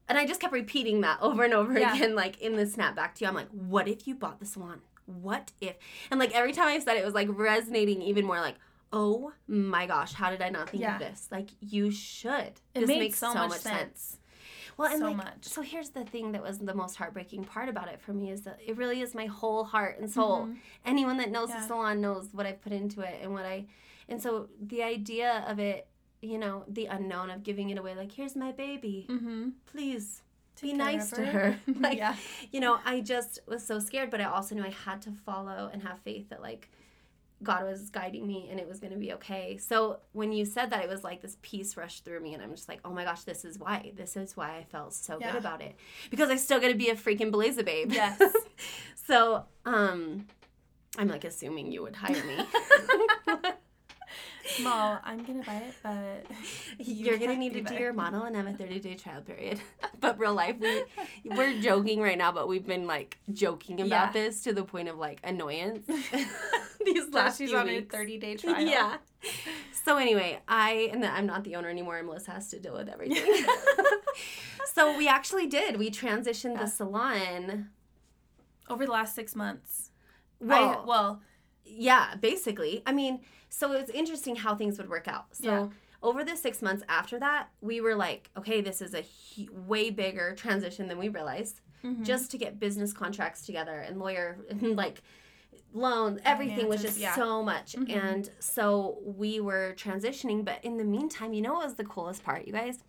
[0.09, 1.95] and I just kept repeating that over and over Yeah.
[1.95, 3.29] again, like in the snap back to you.
[3.29, 4.81] I'm like, what if you bought the salon?
[5.07, 5.77] What if?
[6.11, 8.41] And like every time I said it, it was like resonating even more.
[8.41, 8.57] Like,
[8.97, 10.95] oh my gosh, how did I not think Yeah.
[10.95, 11.29] of this?
[11.31, 12.53] Like, you should.
[12.75, 14.19] It this makes so much sense.
[14.77, 15.45] Well, and So like, much.
[15.45, 18.43] so here's the thing that was the most heartbreaking part about it for me is
[18.43, 20.47] that it really is my whole heart and soul.
[20.47, 20.57] Mhm.
[20.85, 21.61] Anyone that knows Yeah.
[21.61, 23.67] the salon knows what I've put into it and what I,
[24.09, 25.87] and so the idea of it,
[26.23, 29.51] you know, the unknown of giving it away, like here's my baby, Mm-hmm.
[29.67, 30.23] please
[30.61, 31.53] be nice to her.
[31.53, 31.59] her.
[31.81, 32.17] like, Yeah.
[32.51, 35.69] you know, I just was so scared, but I also knew I had to follow
[35.73, 36.71] and have faith that like
[37.45, 39.57] God was guiding me and it was going to be okay.
[39.59, 42.51] So when you said that, it was like this peace rushed through me, and I'm
[42.55, 43.93] just like, oh my gosh, this is why.
[43.97, 45.31] This is why I felt so Yeah.
[45.33, 45.77] good about it
[46.11, 47.93] because I still got to be a freaking Beleza babe.
[48.01, 48.21] Yes.
[49.07, 50.27] so, um,
[50.99, 52.39] I'm like assuming you would hire me.
[54.63, 56.27] Well, I'm gonna buy it, but
[56.87, 59.61] you You're gonna need to do your model and have a 30 day trial period.
[60.01, 60.85] but real life, we
[61.25, 64.13] we're joking right now, but we've been like joking about Yeah.
[64.13, 65.87] this to the point of like annoyance.
[66.85, 67.95] These So last she's few on weeks.
[67.95, 68.61] a 30 day trial.
[68.61, 68.97] Yeah.
[69.85, 72.89] So anyway, I and I'm not the owner anymore, and Melissa has to deal with
[72.89, 73.45] everything.
[74.75, 75.79] so we actually did.
[75.79, 76.65] We transitioned Yeah.
[76.65, 77.71] the salon.
[78.69, 79.91] Over the last six months.
[80.41, 81.21] Well, I, well,
[81.67, 82.83] yeah, basically.
[82.87, 83.21] I mean,
[83.55, 85.27] so it was interesting how things would work out.
[85.35, 85.69] So Yeah.
[86.03, 89.91] over the six months after that, we were like, okay, this is a hu- way
[89.91, 91.61] bigger transition than we realized.
[91.85, 92.05] Mhm.
[92.05, 95.03] Just to get business contracts together and lawyer and like
[95.73, 97.15] loans, everything was just yeah.
[97.15, 97.75] so much.
[97.75, 97.95] Mhm.
[97.97, 100.45] And so we were transitioning.
[100.45, 102.83] But in the meantime, you know what was the coolest part, you guys?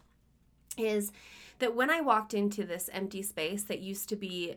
[0.78, 1.12] Is
[1.60, 4.56] that when I walked into this empty space that used to be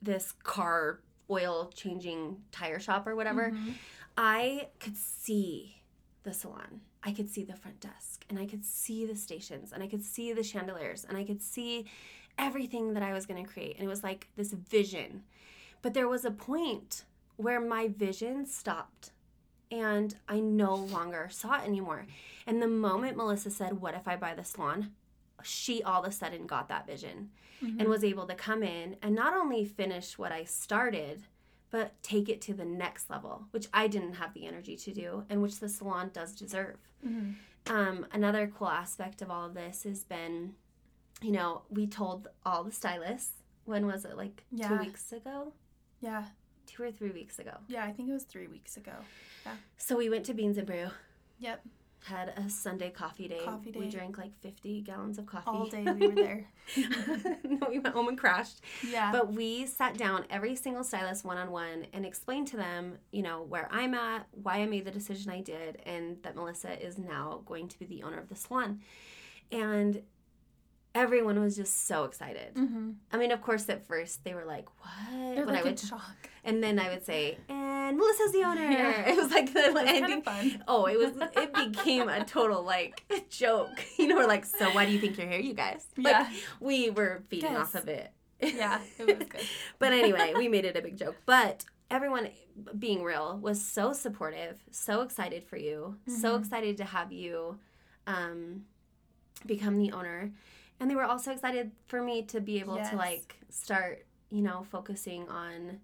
[0.00, 3.74] this car oil changing tire shop or whatever, Mhm.
[4.16, 5.82] I could see
[6.22, 6.80] the salon.
[7.02, 10.02] I could see the front desk and I could see the stations and I could
[10.04, 11.86] see the chandeliers and I could see
[12.38, 13.76] everything that I was going to create.
[13.76, 15.22] And it was like this vision.
[15.82, 17.04] But there was a point
[17.36, 19.10] where my vision stopped
[19.70, 22.06] and I no longer saw it anymore.
[22.46, 24.92] And the moment Melissa said, What if I buy the salon?
[25.44, 27.30] She all of a sudden got that vision
[27.60, 27.80] Mhm.
[27.80, 31.24] and was able to come in and not only finish what I started,
[31.70, 35.24] but take it to the next level, which I didn't have the energy to do
[35.28, 36.78] and which the salon does deserve.
[37.04, 37.34] Mhm.
[37.66, 40.54] Um, another cool aspect of all of this has been,
[41.22, 45.52] you know, we told all the stylists, when was it, like two weeks ago?
[46.00, 46.28] Yeah.
[46.66, 47.58] Two or three weeks ago.
[47.68, 48.92] Yeah, I think it was three weeks ago.
[49.46, 49.56] Yeah.
[49.78, 50.90] So we went to Beans and Brew,
[51.38, 51.64] Yep.
[52.04, 53.40] Had a Sunday coffee day.
[53.44, 55.44] Coffee We drank like 50 gallons of coffee.
[55.46, 56.46] All day we were there.
[57.44, 58.60] no, we went home and crashed.
[58.86, 59.10] Yeah.
[59.10, 63.22] But we sat down every single stylist one on one and explained to them, you
[63.22, 66.98] know, where I'm at, why I made the decision I did, and that Melissa is
[66.98, 68.80] now going to be the owner of the salon.
[69.50, 70.02] And
[70.94, 72.54] everyone was just so excited.
[72.54, 72.90] mm-hmm.
[73.12, 75.76] I mean, of course, at first they were like, "What?" They're when like I in
[75.76, 76.30] shock.
[76.44, 79.08] and then I would say, "And Melissa's the owner." Yeah.
[79.10, 80.18] It was like the It was kind ending.
[80.18, 80.64] of fun.
[80.68, 81.12] Oh, it was.
[81.36, 83.68] It became a total like joke.
[83.98, 86.30] You know, we're like, "So why do you think you're here, you guys?" Like, Yeah.
[86.60, 87.60] we were feeding Yes.
[87.60, 88.10] off of it.
[88.40, 89.40] Yeah, it was good.
[89.78, 91.16] but anyway, we made it a big joke.
[91.26, 92.28] But everyone,
[92.78, 96.40] being real, was so supportive, so excited for you, so Mhm.
[96.40, 97.58] excited to have you
[98.06, 98.64] um,
[99.46, 100.30] become the owner.
[100.80, 102.90] And they were also excited for me to be able Yes.
[102.90, 105.80] to like start, you know, focusing on.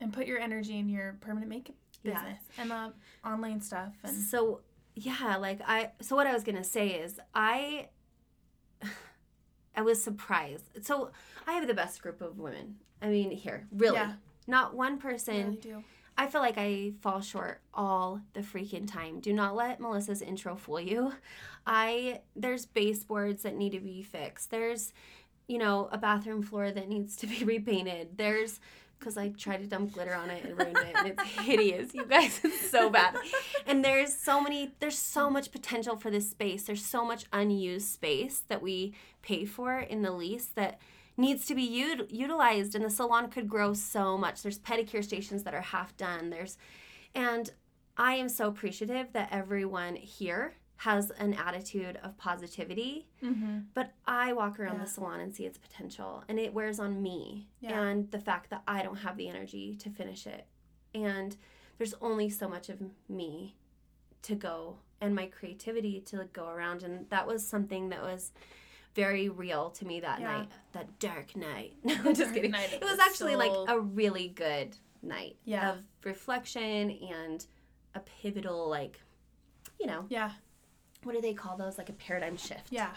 [0.00, 2.14] And put your energy in your permanent makeup Yeah.
[2.14, 2.92] business and the
[3.24, 4.62] online stuff and So
[4.94, 5.92] yeah, like I.
[6.00, 7.88] So what I was gonna say is I.
[9.74, 10.84] I was surprised.
[10.84, 11.12] So
[11.46, 12.76] I have the best group of women.
[13.00, 14.14] I mean, here, really, Yeah.
[14.46, 15.36] not one person.
[15.46, 15.84] really do.
[16.16, 19.20] I feel like I fall short all the freaking time.
[19.20, 21.12] Do not let Melissa's intro fool you.
[21.66, 24.50] I there's baseboards that need to be fixed.
[24.50, 24.92] There's
[25.48, 28.16] you know, a bathroom floor that needs to be repainted.
[28.16, 28.60] There's
[28.98, 31.92] because I tried to dump glitter on it and ruined it and it's hideous.
[31.92, 33.16] You guys, it's so bad.
[33.66, 36.64] And there's so many there's so much potential for this space.
[36.64, 40.78] There's so much unused space that we pay for in the lease that
[41.16, 45.42] needs to be ut- utilized and the salon could grow so much there's pedicure stations
[45.42, 46.56] that are half done there's
[47.14, 47.52] and
[47.96, 53.58] i am so appreciative that everyone here has an attitude of positivity Mm-hmm.
[53.74, 54.84] but i walk around Yeah.
[54.84, 57.80] the salon and see its potential and it wears on me Yeah.
[57.82, 60.46] and the fact that i don't have the energy to finish it
[60.94, 61.36] and
[61.78, 63.56] there's only so much of me
[64.22, 68.32] to go and my creativity to go around and that was something that was
[68.94, 70.38] very real to me that Yeah.
[70.38, 73.78] night that dark night no I'm just dark kidding night it was actually like a
[73.80, 75.72] really good night Yeah.
[75.72, 77.44] of reflection and
[77.94, 79.00] a pivotal like
[79.80, 80.30] you know Yeah.
[81.04, 82.90] what do they call those like a paradigm shift Yeah.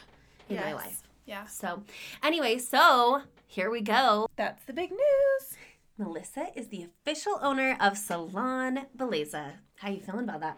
[0.49, 1.45] in my life Yeah.
[1.47, 1.83] so
[2.23, 5.57] anyway so here we go That's the big news.
[5.97, 10.57] melissa is the official owner of salon beleza how you feeling about that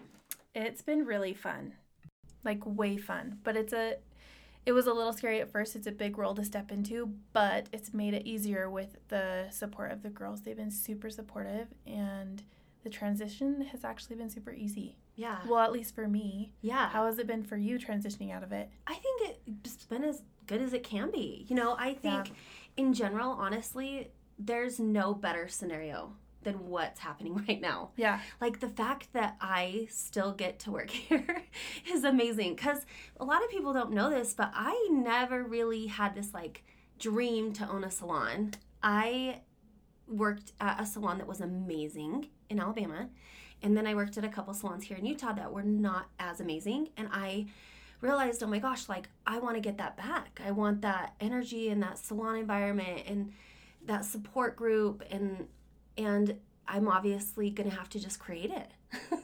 [0.55, 1.73] It's been really fun.
[2.43, 3.39] Like way fun.
[3.43, 3.97] But it's a
[4.67, 5.75] it was a little scary at first.
[5.77, 9.91] It's a big role to step into, but it's made it easier with the support
[9.91, 10.41] of the girls.
[10.41, 12.43] They've been super supportive and
[12.83, 14.97] the transition has actually been super easy.
[15.15, 16.51] yeah Well, at least for me.
[16.61, 18.69] yeah How has it been for you transitioning out of it?
[18.85, 21.45] I think it's been as good as it can be.
[21.49, 22.33] You know, I think Yeah.
[22.75, 27.91] in general, honestly, there's no better scenario than what's happening right now.
[27.95, 28.19] Yeah.
[28.39, 31.43] Like the fact that I still get to work here
[31.91, 32.85] is amazing because
[33.19, 36.63] a lot of people don't know this, but I never really had this like
[36.99, 38.51] dream to own a salon.
[38.81, 39.41] I
[40.07, 43.09] worked at a salon that was amazing in Alabama.
[43.61, 46.39] And then I worked at a couple salons here in Utah that were not as
[46.39, 46.89] amazing.
[46.95, 47.47] And I
[48.01, 50.39] realized, oh my gosh, like I want to get that back.
[50.45, 53.33] I want that energy and that salon environment and
[53.85, 55.47] that support group and
[55.97, 56.35] and
[56.67, 58.71] I'm obviously gonna have to just create it.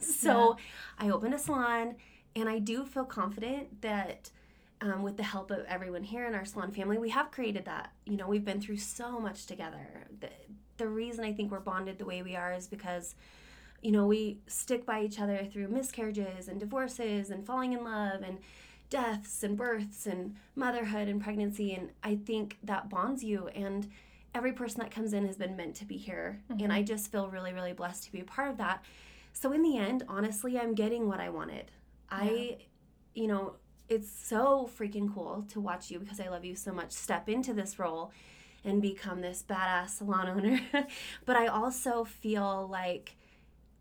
[0.00, 0.56] so
[0.98, 1.96] I opened a salon
[2.36, 4.30] and I do feel confident that
[4.80, 7.92] um, with the help of everyone here in our salon family, we have created that.
[8.04, 9.86] You know, we've been through so much together.
[10.20, 10.30] The,
[10.76, 13.14] the reason I think we're bonded the way we are is because
[13.84, 18.22] you know, we stick by each other through miscarriages and divorces and falling in love
[18.22, 18.38] and
[18.88, 21.74] deaths and births and motherhood and pregnancy.
[21.74, 23.48] And I think that bonds you.
[23.48, 23.90] And
[24.34, 26.40] every person that comes in has been meant to be here.
[26.50, 26.64] Mm-hmm.
[26.64, 28.84] And I just feel really, really blessed to be a part of that.
[29.32, 31.70] So in the end, honestly, I'm getting what I wanted.
[32.10, 32.18] Yeah.
[32.18, 32.56] I,
[33.14, 33.54] you know,
[33.88, 37.52] it's so freaking cool to watch you because I love you so much step into
[37.52, 38.12] this role
[38.64, 40.60] and become this badass salon owner.
[41.26, 43.16] but I also feel like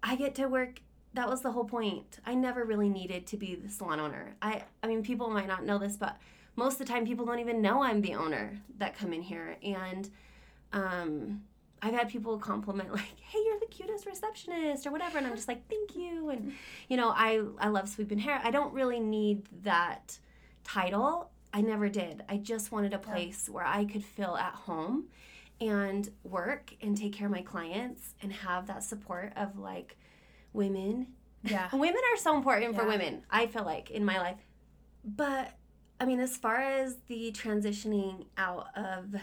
[0.01, 0.81] I get to work
[1.13, 2.19] that was the whole point.
[2.25, 4.35] I never really needed to be the salon owner.
[4.41, 6.17] I I mean people might not know this, but
[6.55, 9.57] most of the time people don't even know I'm the owner that come in here
[9.63, 10.09] and
[10.73, 11.43] um
[11.83, 15.49] I've had people compliment like, "Hey, you're the cutest receptionist" or whatever, and I'm just
[15.49, 16.53] like, "Thank you." And
[16.87, 18.39] you know, I I love sweeping hair.
[18.43, 20.17] I don't really need that
[20.63, 21.29] title.
[21.53, 22.23] I never did.
[22.29, 23.53] I just wanted a place yeah.
[23.53, 25.09] where I could feel at home
[25.61, 29.97] and work and take care of my clients and have that support of like
[30.53, 31.07] women.
[31.43, 31.67] Yeah.
[31.73, 32.79] women are so important yeah.
[32.79, 34.39] for women, I feel like, in my life.
[35.03, 35.51] But
[35.99, 39.15] I mean, as far as the transitioning out of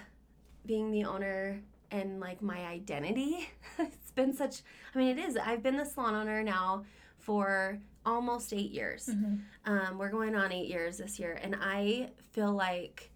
[0.66, 4.62] being the owner and like my identity, it's been such,
[4.94, 5.36] I mean, it is.
[5.36, 6.84] I've been the salon owner now
[7.18, 9.06] for almost eight years.
[9.06, 9.36] Mm-hmm.
[9.72, 11.38] Um, we're going on eight years this year.
[11.42, 13.10] And I feel like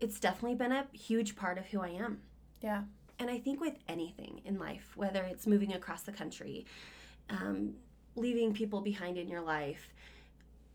[0.00, 2.20] it's definitely been a huge part of who I am.
[2.62, 2.82] Yeah.
[3.18, 6.66] And I think with anything in life, whether it's moving across the country,
[7.30, 7.74] um,
[8.14, 9.88] leaving people behind in your life,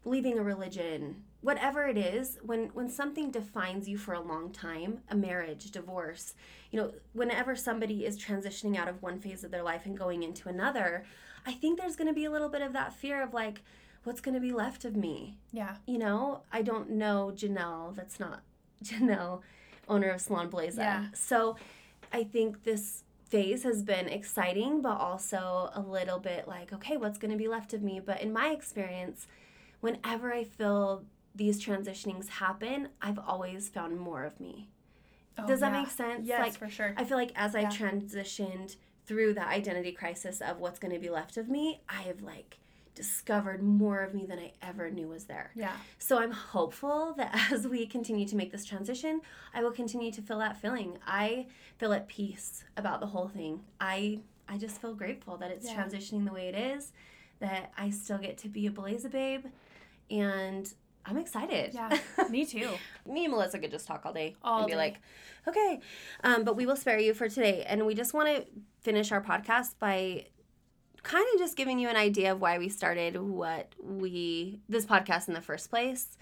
[0.05, 4.99] leaving a religion, whatever it is, when when something defines you for a long time,
[5.09, 6.35] a marriage, divorce,
[6.71, 10.23] you know, whenever somebody is transitioning out of one phase of their life and going
[10.23, 11.03] into another,
[11.45, 13.61] I think there's going to be a little bit of that fear of like
[14.03, 15.37] what's going to be left of me.
[15.51, 15.75] Yeah.
[15.85, 18.41] You know, I don't know Janelle, that's not
[18.83, 19.41] Janelle,
[19.87, 20.77] owner of Salon Beleza.
[20.77, 21.05] Yeah.
[21.13, 21.55] So
[22.13, 27.17] I think this phase has been exciting, but also a little bit like, okay, what's
[27.17, 28.01] going to be left of me?
[28.03, 29.25] But in my experience,
[29.79, 31.03] whenever I feel
[31.35, 34.69] these transitionings happen, I've always found more of me.
[35.37, 35.81] Oh, Does that yeah.
[35.81, 36.27] make sense?
[36.27, 36.93] Yes, like, for sure.
[36.97, 37.61] I feel like as yeah.
[37.61, 42.03] I transitioned through that identity crisis of what's going to be left of me, I
[42.03, 42.59] have like
[42.93, 45.51] discovered more of me than I ever knew was there.
[45.55, 45.75] Yeah.
[45.97, 49.21] So I'm hopeful that as we continue to make this transition,
[49.53, 50.97] I will continue to feel that feeling.
[51.05, 53.61] I feel at peace about the whole thing.
[53.79, 55.81] I I just feel grateful that it's yeah.
[55.81, 56.91] transitioning the way it is,
[57.39, 59.45] that I still get to be a Beleza babe,
[60.09, 60.71] and
[61.05, 61.73] I'm excited.
[61.73, 61.97] Yeah,
[62.29, 62.69] me too.
[63.07, 64.77] me and Melissa could just talk all day all and be day.
[64.77, 65.01] like,
[65.47, 65.79] okay,
[66.23, 68.45] um, but we will spare you for today, and we just want to
[68.81, 70.25] finish our podcast by
[71.03, 75.27] kind of just giving you an idea of why we started what we this podcast
[75.27, 76.17] in the first place.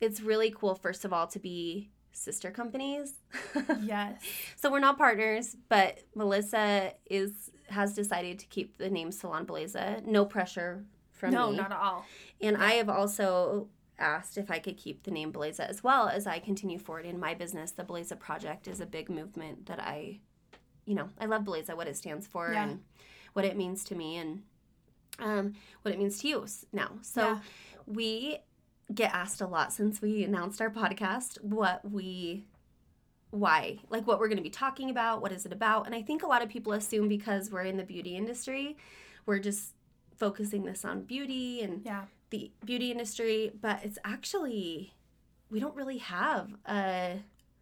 [0.00, 3.14] It's really cool first of all to be sister companies.
[3.82, 4.20] yes.
[4.56, 10.04] So we're not partners, but Melissa is has decided to keep the name Salon Beleza.
[10.04, 11.56] No pressure from no, me.
[11.56, 12.04] No, not at all.
[12.40, 12.64] And yeah.
[12.64, 13.68] I have also
[14.00, 17.20] asked if I could keep the name Beleza as well as I continue forward in
[17.20, 17.72] my business.
[17.72, 20.20] The Beleza Project is a big movement that I,
[20.86, 22.64] you know, I love Beleza, what it stands for, yeah.
[22.64, 22.80] and
[23.34, 24.42] what it means to me and
[25.18, 26.92] um, what it means to you now.
[27.02, 27.38] So yeah.
[27.86, 28.38] we
[28.92, 32.44] get asked a lot since we announced our podcast what we
[33.30, 36.02] why like what we're going to be talking about what is it about and i
[36.02, 38.76] think a lot of people assume because we're in the beauty industry
[39.26, 39.74] we're just
[40.16, 42.04] focusing this on beauty and yeah.
[42.30, 44.94] The beauty industry but it's actually
[45.50, 47.18] we don't really have a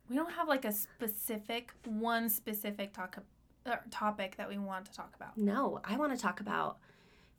[0.08, 3.18] we don't have like a specific one specific talk
[3.66, 5.36] uh, topic that we want to talk about.
[5.36, 6.78] No, I want to talk about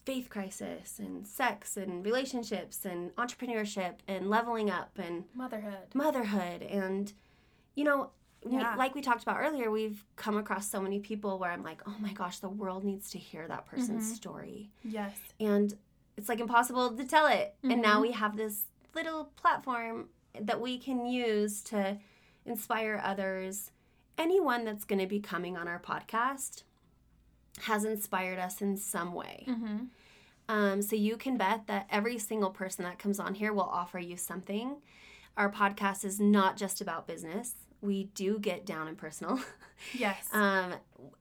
[0.06, 5.94] faith crisis and sex and relationships and entrepreneurship and leveling up and motherhood.
[5.94, 7.12] Motherhood and
[7.76, 8.10] you know,
[8.48, 8.74] yeah.
[8.74, 11.82] we, like we talked about earlier, we've come across so many people where I'm like,
[11.88, 14.16] "Oh my gosh, the world needs to hear that person's mm-hmm.
[14.16, 15.16] story." Yes.
[15.40, 15.74] And
[16.20, 17.56] it's like impossible to tell it.
[17.64, 17.72] Mm-hmm.
[17.72, 18.02] And now mm-hmm.
[18.02, 21.98] we have this little platform that we can use to
[22.46, 23.72] inspire others
[24.18, 26.64] anyone that's going to be coming on our podcast
[27.62, 29.46] has inspired us in some way.
[29.48, 29.78] Mm-hmm.
[30.50, 33.98] Um, so you can bet that every single person that comes on here will offer
[33.98, 34.78] you something.
[35.38, 37.54] Our podcast is not just about business.
[37.82, 39.40] We do get down and personal.
[39.98, 40.28] Yes.
[40.34, 40.74] um,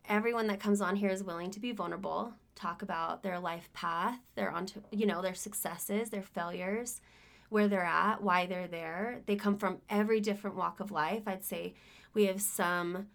[0.08, 4.18] everyone that comes on here is willing to be vulnerable, talk about their life path,
[4.34, 7.00] their on, you know, their successes, their failures,
[7.48, 9.22] where they're at, why they're there.
[9.26, 11.22] They come from every different walk of life.
[11.26, 11.74] I'd say
[12.14, 13.06] we have some,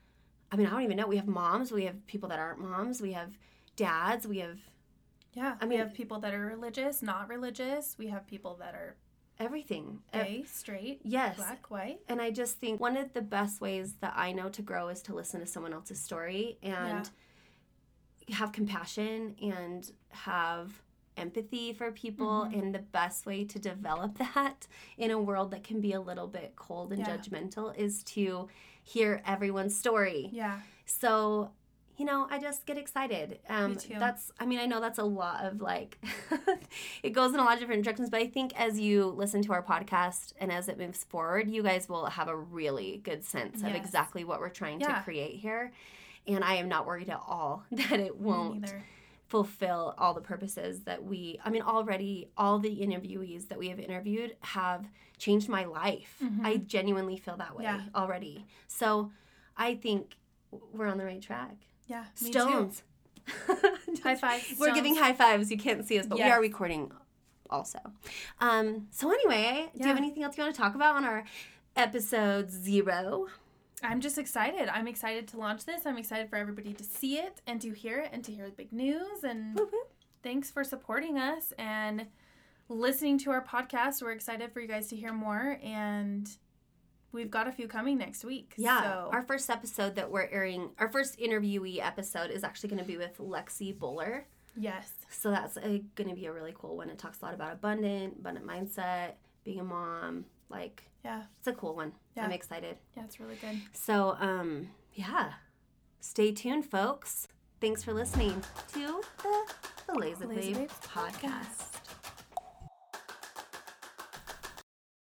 [0.51, 1.07] I mean, I don't even know.
[1.07, 3.37] We have moms, we have people that aren't moms, we have
[3.75, 4.59] dads, we have.
[5.33, 7.95] Yeah, I mean, we have people that are religious, not religious.
[7.97, 8.95] We have people that are
[9.39, 12.01] everything gay, straight, yes, black, white.
[12.07, 15.01] And I just think one of the best ways that I know to grow is
[15.03, 16.73] to listen to someone else's story and.
[16.73, 17.03] Yeah
[18.31, 20.81] have compassion and have
[21.15, 22.53] empathy for people Mhm.
[22.59, 24.67] and the best way to develop that
[24.97, 27.15] in a world that can be a little bit cold and Yeah.
[27.17, 28.47] judgmental is to
[28.81, 30.59] hear everyone's story Yeah.
[30.85, 31.51] so
[31.97, 33.95] you know i just get excited um Me too.
[33.99, 36.03] that's i mean i know that's a lot of like
[37.03, 39.53] it goes in a lot of different directions but i think as you listen to
[39.53, 43.61] our podcast and as it moves forward you guys will have a really good sense
[43.61, 44.95] of exactly what we're trying Yeah.
[44.97, 45.71] to create here
[46.27, 48.73] and i am not worried at all that it won't
[49.27, 53.79] fulfill all the purposes that we i mean already all the interviewees that we have
[53.79, 54.85] interviewed have
[55.17, 56.15] changed my life.
[56.23, 56.45] Mhm.
[56.45, 57.81] i genuinely feel that way Yeah.
[57.95, 58.45] already.
[58.67, 59.11] So
[59.57, 60.15] i think
[60.51, 61.55] we're on the right track.
[61.87, 62.05] Yeah.
[62.15, 62.83] stones.
[64.03, 64.43] High five.
[64.59, 65.49] we're giving high fives.
[65.49, 66.91] You can't see us but we are recording
[67.49, 67.79] also.
[68.39, 71.23] Um so anyway do you have anything else you want to talk about on our
[71.75, 73.27] episode zero
[73.83, 74.69] I'm just excited.
[74.69, 75.85] I'm excited to launch this.
[75.85, 78.51] I'm excited for everybody to see it and to hear it and to hear the
[78.51, 79.23] big news.
[79.23, 79.71] And whoop.
[80.23, 82.07] thanks for supporting us and
[82.69, 84.01] listening to our podcast.
[84.01, 85.59] We're excited for you guys to hear more.
[85.61, 86.29] And
[87.11, 88.53] we've got a few coming next week.
[88.57, 92.81] Yeah, So, our first episode that we're airing, our first interviewee episode is actually going
[92.81, 94.25] to be with Lexi Buller.
[94.57, 94.91] yes.
[95.11, 96.89] So that's going to be a really cool one.
[96.89, 99.11] It talks a lot about abundant, abundant mindset,
[99.43, 100.25] being a mom.
[100.49, 101.23] Like, Yeah.
[101.39, 101.91] it's a cool one.
[102.15, 102.25] Yeah.
[102.25, 102.77] I'm excited.
[102.95, 103.59] Yeah, it's really good.
[103.73, 105.33] So, um, yeah,
[105.99, 107.27] stay tuned, folks.
[107.59, 108.41] Thanks for listening
[108.73, 109.53] to the,
[109.87, 111.72] the Lazy Lazy Babe Babes podcast.